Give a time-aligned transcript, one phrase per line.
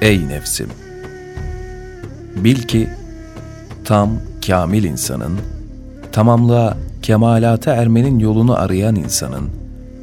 [0.00, 0.68] Ey nefsim!
[2.36, 2.88] Bil ki
[3.84, 4.10] tam,
[4.46, 5.38] kamil insanın,
[6.12, 9.50] tamamlığa, kemalata ermenin yolunu arayan insanın,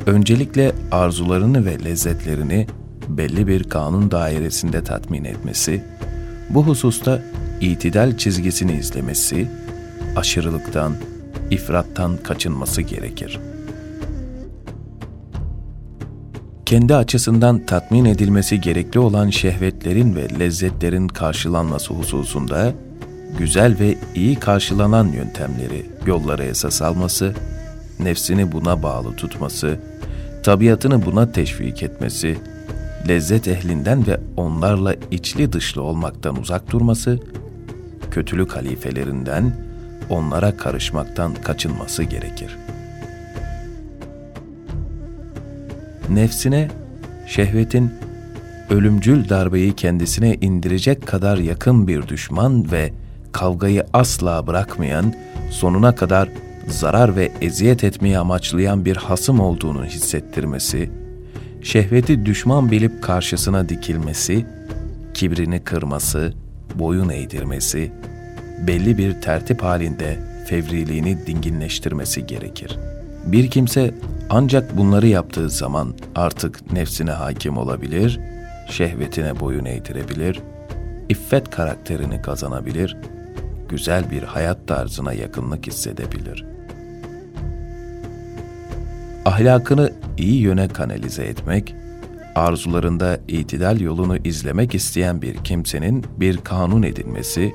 [0.05, 2.67] öncelikle arzularını ve lezzetlerini
[3.07, 5.83] belli bir kanun dairesinde tatmin etmesi,
[6.49, 7.21] bu hususta
[7.61, 9.47] itidal çizgisini izlemesi,
[10.15, 10.93] aşırılıktan,
[11.51, 13.39] ifrattan kaçınması gerekir.
[16.73, 22.73] Kendi açısından tatmin edilmesi gerekli olan şehvetlerin ve lezzetlerin karşılanması hususunda
[23.37, 27.33] güzel ve iyi karşılanan yöntemleri, yollara esas alması,
[27.99, 29.79] nefsini buna bağlı tutması,
[30.43, 32.37] tabiatını buna teşvik etmesi,
[33.07, 37.19] lezzet ehlinden ve onlarla içli dışlı olmaktan uzak durması,
[38.11, 39.53] kötülük halifelerinden,
[40.09, 42.57] onlara karışmaktan kaçınması gerekir.
[46.09, 46.67] Nefsine,
[47.27, 47.91] şehvetin
[48.69, 52.93] ölümcül darbeyi kendisine indirecek kadar yakın bir düşman ve
[53.31, 55.13] kavgayı asla bırakmayan,
[55.51, 56.29] sonuna kadar
[56.67, 60.89] zarar ve eziyet etmeyi amaçlayan bir hasım olduğunu hissettirmesi,
[61.61, 64.45] şehveti düşman bilip karşısına dikilmesi,
[65.13, 66.33] kibrini kırması,
[66.75, 67.91] boyun eğdirmesi,
[68.67, 72.79] belli bir tertip halinde fevriliğini dinginleştirmesi gerekir.
[73.25, 73.93] Bir kimse
[74.29, 78.19] ancak bunları yaptığı zaman artık nefsine hakim olabilir,
[78.69, 80.39] şehvetine boyun eğdirebilir,
[81.09, 82.97] iffet karakterini kazanabilir,
[83.69, 86.45] güzel bir hayat tarzına yakınlık hissedebilir.
[89.25, 91.75] Ahlakını iyi yöne kanalize etmek,
[92.35, 97.53] arzularında itidal yolunu izlemek isteyen bir kimsenin bir kanun edinmesi,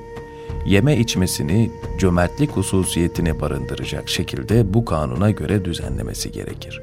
[0.65, 6.81] yeme içmesini cömertlik hususiyetini barındıracak şekilde bu kanuna göre düzenlemesi gerekir.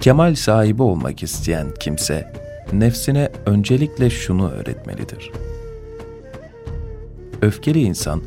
[0.00, 2.32] Kemal sahibi olmak isteyen kimse,
[2.72, 5.32] nefsine öncelikle şunu öğretmelidir.
[7.42, 8.22] Öfkeli insan,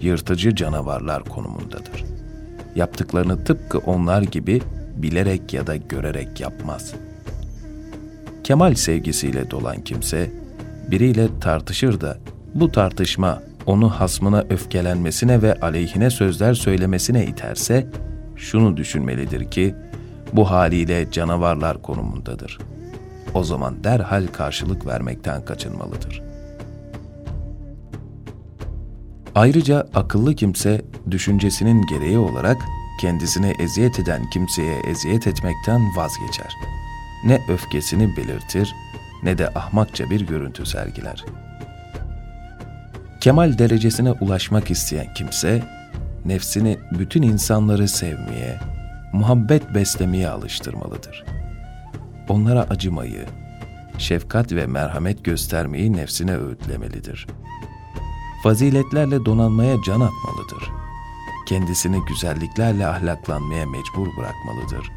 [0.00, 2.04] yırtıcı canavarlar konumundadır.
[2.74, 4.62] Yaptıklarını tıpkı onlar gibi
[4.96, 6.94] bilerek ya da görerek yapmaz.
[8.44, 10.30] Kemal sevgisiyle dolan kimse,
[10.90, 12.18] biriyle tartışır da
[12.54, 17.86] bu tartışma onu hasmına öfkelenmesine ve aleyhine sözler söylemesine iterse,
[18.36, 19.74] şunu düşünmelidir ki,
[20.32, 22.58] bu haliyle canavarlar konumundadır.
[23.34, 26.22] O zaman derhal karşılık vermekten kaçınmalıdır.
[29.34, 32.56] Ayrıca akıllı kimse düşüncesinin gereği olarak
[33.00, 36.52] kendisine eziyet eden kimseye eziyet etmekten vazgeçer.
[37.24, 38.74] Ne öfkesini belirtir
[39.22, 41.24] ne de ahmakça bir görüntü sergiler.
[43.20, 45.62] Kemal derecesine ulaşmak isteyen kimse,
[46.24, 48.60] nefsini bütün insanları sevmeye,
[49.12, 51.24] muhabbet beslemeye alıştırmalıdır.
[52.28, 53.26] Onlara acımayı,
[53.98, 57.26] şefkat ve merhamet göstermeyi nefsine öğütlemelidir.
[58.42, 60.70] Faziletlerle donanmaya can atmalıdır.
[61.48, 64.92] Kendisini güzelliklerle ahlaklanmaya mecbur bırakmalıdır.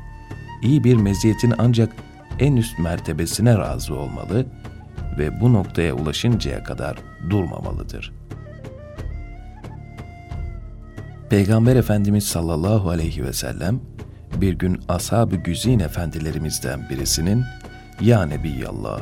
[0.61, 1.95] İyi bir meziyetin ancak
[2.39, 4.45] en üst mertebesine razı olmalı
[5.17, 6.97] ve bu noktaya ulaşıncaya kadar
[7.29, 8.13] durmamalıdır.
[11.29, 13.79] Peygamber Efendimiz sallallahu aleyhi ve sellem
[14.41, 17.43] bir gün ashab-ı güzin efendilerimizden birisinin
[18.01, 19.01] Ya Nebiyallah,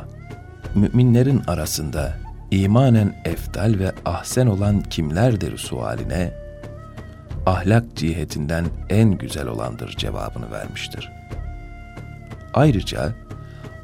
[0.74, 2.14] müminlerin arasında
[2.50, 6.32] imanen eftal ve ahsen olan kimlerdir sualine
[7.46, 11.10] ahlak cihetinden en güzel olandır cevabını vermiştir.
[12.54, 13.12] Ayrıca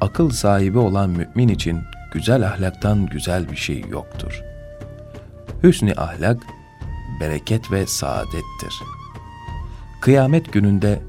[0.01, 1.79] akıl sahibi olan mümin için
[2.13, 4.43] güzel ahlaktan güzel bir şey yoktur.
[5.63, 6.37] Hüsnü ahlak,
[7.19, 8.73] bereket ve saadettir.
[10.01, 11.01] Kıyamet gününde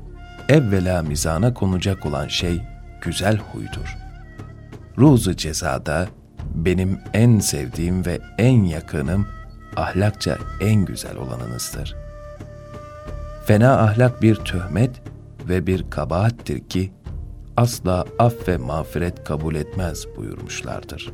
[0.49, 2.63] evvela mizana konacak olan şey
[3.03, 3.97] güzel huydur.
[4.99, 6.09] Ruzu cezada
[6.55, 9.27] benim en sevdiğim ve en yakınım
[9.77, 11.97] ahlakça en güzel olanınızdır.
[13.47, 14.91] Fena ahlak bir töhmet
[15.49, 16.93] ve bir kabahattir ki
[17.63, 21.13] asla af ve mağfiret kabul etmez buyurmuşlardır.''